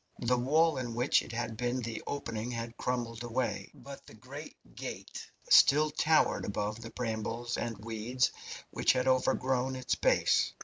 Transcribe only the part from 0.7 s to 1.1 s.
in